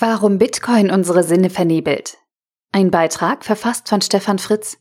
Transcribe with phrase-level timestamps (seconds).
[0.00, 2.18] Warum Bitcoin unsere Sinne vernebelt.
[2.70, 4.78] Ein Beitrag verfasst von Stefan Fritz.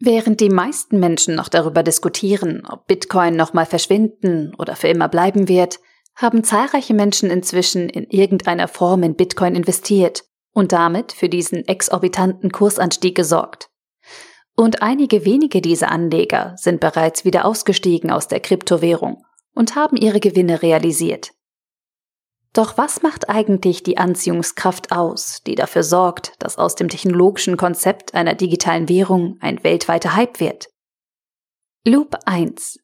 [0.00, 5.48] Während die meisten Menschen noch darüber diskutieren, ob Bitcoin nochmal verschwinden oder für immer bleiben
[5.48, 5.80] wird,
[6.14, 12.52] haben zahlreiche Menschen inzwischen in irgendeiner Form in Bitcoin investiert und damit für diesen exorbitanten
[12.52, 13.70] Kursanstieg gesorgt.
[14.54, 19.24] Und einige wenige dieser Anleger sind bereits wieder ausgestiegen aus der Kryptowährung
[19.54, 21.30] und haben ihre Gewinne realisiert.
[22.52, 28.14] Doch was macht eigentlich die Anziehungskraft aus, die dafür sorgt, dass aus dem technologischen Konzept
[28.14, 30.68] einer digitalen Währung ein weltweiter Hype wird?
[31.84, 32.78] Loop 1.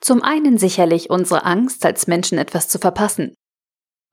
[0.00, 3.34] Zum einen sicherlich unsere Angst, als Menschen etwas zu verpassen.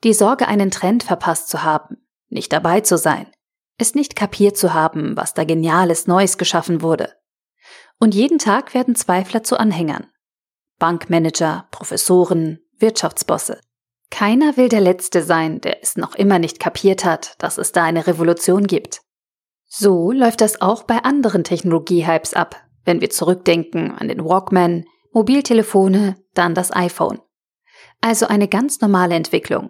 [0.04, 3.32] Die Sorge, einen Trend verpasst zu haben, nicht dabei zu sein,
[3.78, 7.14] es nicht kapiert zu haben, was da geniales Neues geschaffen wurde.
[7.98, 10.08] Und jeden Tag werden Zweifler zu Anhängern.
[10.78, 13.60] Bankmanager, Professoren, Wirtschaftsbosse.
[14.10, 17.84] Keiner will der Letzte sein, der es noch immer nicht kapiert hat, dass es da
[17.84, 19.02] eine Revolution gibt.
[19.68, 26.16] So läuft das auch bei anderen Technologie-Hypes ab, wenn wir zurückdenken an den Walkman, Mobiltelefone,
[26.34, 27.20] dann das iPhone.
[28.02, 29.70] Also eine ganz normale Entwicklung.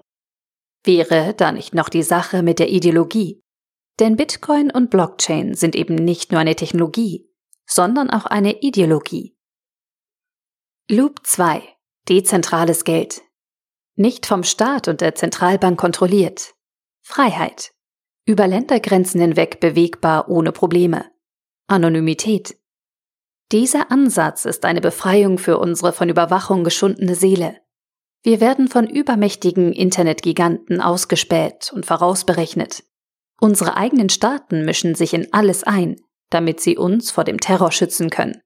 [0.83, 3.41] Wäre da nicht noch die Sache mit der Ideologie?
[3.99, 7.27] Denn Bitcoin und Blockchain sind eben nicht nur eine Technologie,
[7.65, 9.35] sondern auch eine Ideologie.
[10.89, 11.63] Loop 2.
[12.07, 13.21] Dezentrales Geld.
[13.99, 16.53] Nicht vom Staat und der Zentralbank kontrolliert.
[17.01, 17.71] Freiheit.
[18.25, 21.05] Über Ländergrenzen hinweg bewegbar ohne Probleme.
[21.65, 22.59] Anonymität.
[23.51, 27.57] Dieser Ansatz ist eine Befreiung für unsere von Überwachung geschundene Seele.
[28.21, 32.83] Wir werden von übermächtigen Internetgiganten ausgespäht und vorausberechnet.
[33.41, 35.95] Unsere eigenen Staaten mischen sich in alles ein,
[36.29, 38.41] damit sie uns vor dem Terror schützen können.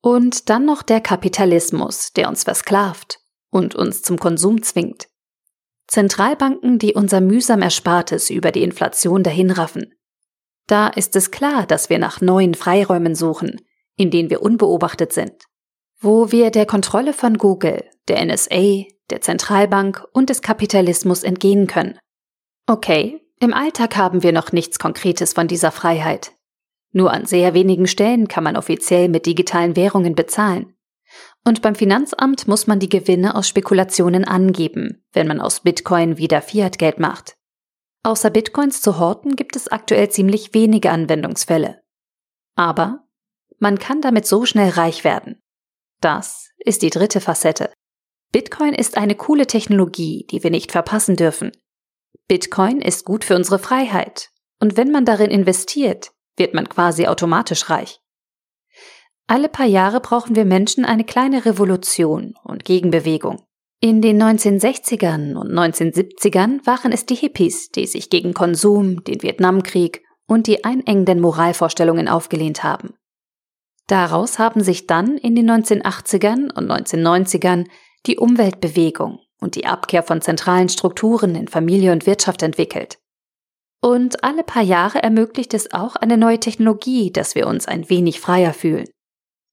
[0.00, 3.21] Und dann noch der Kapitalismus, der uns versklavt
[3.52, 5.08] und uns zum Konsum zwingt.
[5.86, 9.94] Zentralbanken, die unser mühsam Erspartes über die Inflation dahinraffen.
[10.66, 13.60] Da ist es klar, dass wir nach neuen Freiräumen suchen,
[13.96, 15.44] in denen wir unbeobachtet sind.
[16.00, 21.98] Wo wir der Kontrolle von Google, der NSA, der Zentralbank und des Kapitalismus entgehen können.
[22.66, 26.32] Okay, im Alltag haben wir noch nichts Konkretes von dieser Freiheit.
[26.92, 30.71] Nur an sehr wenigen Stellen kann man offiziell mit digitalen Währungen bezahlen.
[31.44, 36.40] Und beim Finanzamt muss man die Gewinne aus Spekulationen angeben, wenn man aus Bitcoin wieder
[36.40, 37.36] Fiat-Geld macht.
[38.04, 41.80] Außer Bitcoins zu horten gibt es aktuell ziemlich wenige Anwendungsfälle.
[42.56, 43.04] Aber
[43.58, 45.40] man kann damit so schnell reich werden.
[46.00, 47.72] Das ist die dritte Facette.
[48.32, 51.52] Bitcoin ist eine coole Technologie, die wir nicht verpassen dürfen.
[52.28, 54.30] Bitcoin ist gut für unsere Freiheit.
[54.60, 58.00] Und wenn man darin investiert, wird man quasi automatisch reich.
[59.32, 63.40] Alle paar Jahre brauchen wir Menschen eine kleine Revolution und Gegenbewegung.
[63.80, 70.02] In den 1960ern und 1970ern waren es die Hippies, die sich gegen Konsum, den Vietnamkrieg
[70.26, 72.92] und die einengenden Moralvorstellungen aufgelehnt haben.
[73.86, 77.64] Daraus haben sich dann in den 1980ern und 1990ern
[78.04, 82.98] die Umweltbewegung und die Abkehr von zentralen Strukturen in Familie und Wirtschaft entwickelt.
[83.80, 88.20] Und alle paar Jahre ermöglicht es auch eine neue Technologie, dass wir uns ein wenig
[88.20, 88.88] freier fühlen.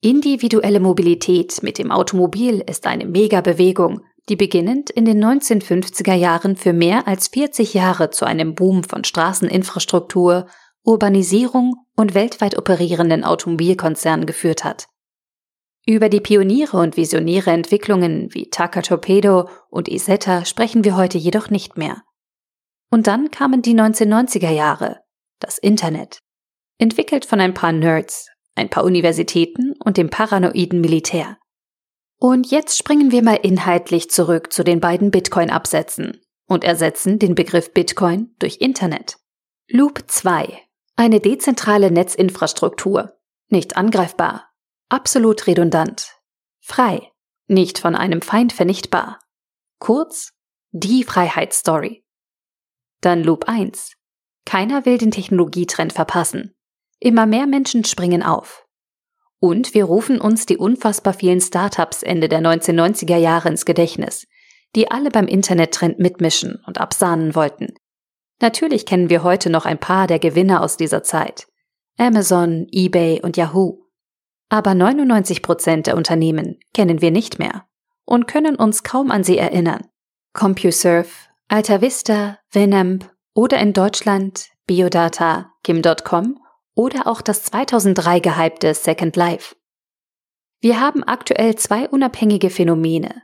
[0.01, 6.71] Individuelle Mobilität mit dem Automobil ist eine Megabewegung, die beginnend in den 1950er Jahren für
[6.71, 10.47] mehr als 40 Jahre zu einem Boom von Straßeninfrastruktur,
[10.83, 14.87] Urbanisierung und weltweit operierenden Automobilkonzernen geführt hat.
[15.85, 21.49] Über die Pioniere und visionäre Entwicklungen wie Taka Torpedo und Isetta sprechen wir heute jedoch
[21.49, 22.03] nicht mehr.
[22.89, 25.01] Und dann kamen die 1990er Jahre,
[25.39, 26.19] das Internet.
[26.77, 31.37] Entwickelt von ein paar Nerds, ein paar Universitäten und dem paranoiden Militär.
[32.19, 37.73] Und jetzt springen wir mal inhaltlich zurück zu den beiden Bitcoin-Absätzen und ersetzen den Begriff
[37.73, 39.17] Bitcoin durch Internet.
[39.69, 40.59] Loop 2.
[40.95, 43.17] Eine dezentrale Netzinfrastruktur.
[43.47, 44.49] Nicht angreifbar.
[44.89, 46.17] Absolut redundant.
[46.59, 47.11] Frei.
[47.47, 49.19] Nicht von einem Feind vernichtbar.
[49.79, 50.33] Kurz,
[50.71, 52.03] die Freiheitsstory.
[53.01, 53.93] Dann Loop 1.
[54.45, 56.53] Keiner will den Technologietrend verpassen.
[56.99, 58.65] Immer mehr Menschen springen auf.
[59.39, 64.27] Und wir rufen uns die unfassbar vielen Startups Ende der 1990er Jahre ins Gedächtnis,
[64.75, 67.73] die alle beim Internettrend mitmischen und absahnen wollten.
[68.41, 71.47] Natürlich kennen wir heute noch ein paar der Gewinner aus dieser Zeit.
[71.97, 73.85] Amazon, eBay und Yahoo.
[74.49, 77.65] Aber 99 Prozent der Unternehmen kennen wir nicht mehr
[78.05, 79.85] und können uns kaum an sie erinnern.
[80.33, 81.09] CompuServe,
[81.47, 86.39] AltaVista, Venamp oder in Deutschland Biodata, Kim.com
[86.79, 89.53] oder auch das 2003 gehypte Second Life.
[90.61, 93.23] Wir haben aktuell zwei unabhängige Phänomene.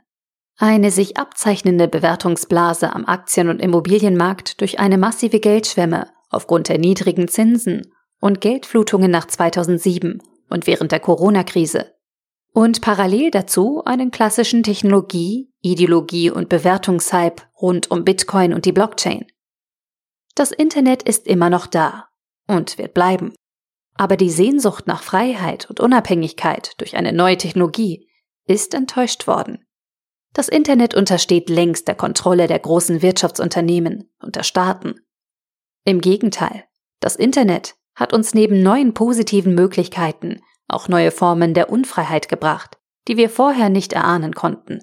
[0.58, 7.28] Eine sich abzeichnende Bewertungsblase am Aktien- und Immobilienmarkt durch eine massive Geldschwemme aufgrund der niedrigen
[7.28, 11.94] Zinsen und Geldflutungen nach 2007 und während der Corona-Krise.
[12.52, 19.24] Und parallel dazu einen klassischen Technologie-, Ideologie- und Bewertungshype rund um Bitcoin und die Blockchain.
[20.34, 22.08] Das Internet ist immer noch da
[22.46, 23.32] und wird bleiben.
[23.98, 28.08] Aber die Sehnsucht nach Freiheit und Unabhängigkeit durch eine neue Technologie
[28.46, 29.66] ist enttäuscht worden.
[30.32, 34.96] Das Internet untersteht längst der Kontrolle der großen Wirtschaftsunternehmen und der Staaten.
[35.84, 36.64] Im Gegenteil,
[37.00, 42.78] das Internet hat uns neben neuen positiven Möglichkeiten auch neue Formen der Unfreiheit gebracht,
[43.08, 44.80] die wir vorher nicht erahnen konnten.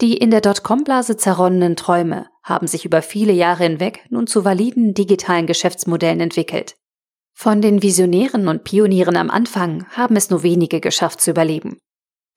[0.00, 4.92] Die in der Dotcom-Blase zerronnenen Träume haben sich über viele Jahre hinweg nun zu validen
[4.92, 6.76] digitalen Geschäftsmodellen entwickelt.
[7.34, 11.78] Von den Visionären und Pionieren am Anfang haben es nur wenige geschafft zu überleben.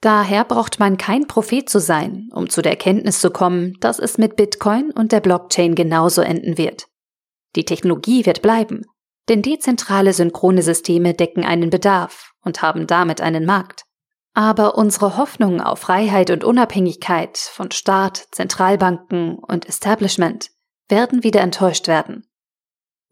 [0.01, 4.17] Daher braucht man kein Prophet zu sein, um zu der Erkenntnis zu kommen, dass es
[4.17, 6.87] mit Bitcoin und der Blockchain genauso enden wird.
[7.55, 8.83] Die Technologie wird bleiben,
[9.29, 13.83] denn dezentrale synchrone Systeme decken einen Bedarf und haben damit einen Markt.
[14.33, 20.51] Aber unsere Hoffnung auf Freiheit und Unabhängigkeit von Staat, Zentralbanken und Establishment
[20.89, 22.26] werden wieder enttäuscht werden.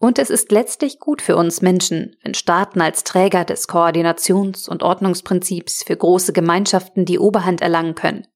[0.06, 4.84] Und es ist letztlich gut für uns Menschen, wenn Staaten als Träger des Koordinations- und
[4.84, 8.28] Ordnungsprinzips für große Gemeinschaften die Oberhand erlangen können.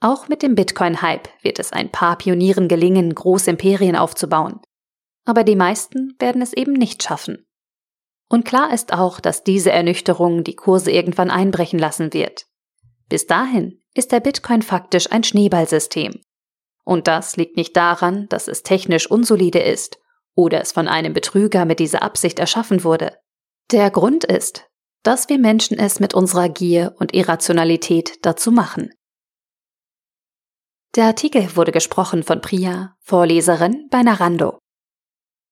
[0.00, 4.60] Auch mit dem Bitcoin-Hype wird es ein paar Pionieren gelingen, große Imperien aufzubauen.
[5.24, 7.46] Aber die meisten werden es eben nicht schaffen.
[8.28, 12.44] Und klar ist auch, dass diese Ernüchterung die Kurse irgendwann einbrechen lassen wird.
[13.08, 16.20] Bis dahin ist der Bitcoin faktisch ein Schneeballsystem.
[16.84, 19.96] Und das liegt nicht daran, dass es technisch unsolide ist
[20.34, 23.16] oder es von einem Betrüger mit dieser Absicht erschaffen wurde.
[23.70, 24.68] Der Grund ist,
[25.02, 28.90] dass wir Menschen es mit unserer Gier und Irrationalität dazu machen.
[30.96, 34.58] Der Artikel wurde gesprochen von Priya, Vorleserin bei Narando.